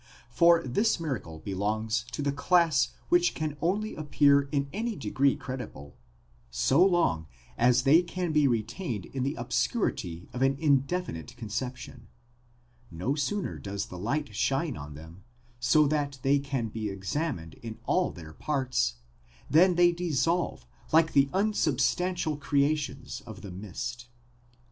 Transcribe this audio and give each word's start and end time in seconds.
4? 0.31 0.63
For 0.63 0.67
this 0.67 0.99
miracle 0.99 1.37
belongs 1.37 2.05
to 2.11 2.23
the 2.23 2.31
class 2.31 2.89
which 3.09 3.35
can 3.35 3.55
only 3.61 3.93
appear 3.93 4.49
in 4.51 4.67
any 4.73 4.95
degree 4.95 5.35
credible 5.35 5.95
so 6.49 6.83
long 6.83 7.27
as 7.55 7.83
they 7.83 8.01
can 8.01 8.31
be 8.31 8.47
retained 8.47 9.05
in 9.05 9.21
the 9.21 9.35
obscurity 9.35 10.27
of 10.33 10.41
an 10.41 10.55
indefinite 10.59 11.37
conception: 11.37 12.07
18 12.89 12.97
no 12.97 13.13
sooner 13.13 13.59
does 13.59 13.85
the 13.85 13.99
light 13.99 14.33
shine 14.35 14.75
on 14.75 14.95
them, 14.95 15.23
so 15.59 15.85
that 15.85 16.17
they 16.23 16.39
can 16.39 16.69
be 16.69 16.89
examined 16.89 17.53
in 17.61 17.77
all 17.85 18.09
their 18.11 18.33
parts, 18.33 18.95
than 19.51 19.75
they 19.75 19.91
dissolve 19.91 20.65
like 20.91 21.13
the 21.13 21.29
unsubstantial 21.31 22.37
creations 22.37 23.21
of 23.27 23.43
the 23.43 23.51
mist. 23.51 24.07